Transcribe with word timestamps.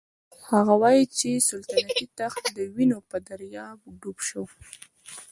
هغه 0.51 0.73
وايي 0.81 1.03
چې 1.17 1.29
سلطنتي 1.49 2.05
تخت 2.19 2.43
د 2.57 2.59
وینو 2.75 2.99
په 3.09 3.17
دریاب 3.27 3.77
ډوب 4.01 4.17
شو. 4.27 4.43